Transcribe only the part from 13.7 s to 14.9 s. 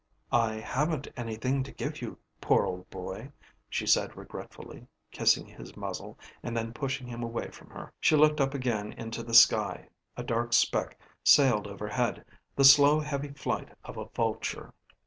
of a vulture.